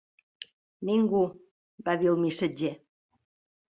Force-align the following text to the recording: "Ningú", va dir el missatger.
"Ningú", 0.89 1.21
va 1.91 1.97
dir 2.03 2.11
el 2.15 2.19
missatger. 2.25 2.73